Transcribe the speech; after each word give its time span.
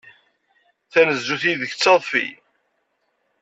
Tanezzut 0.91 1.43
yid-k 1.47 1.71
d 1.73 1.79
taḍfi. 1.83 2.25